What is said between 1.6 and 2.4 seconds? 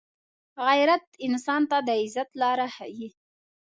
ته د عزت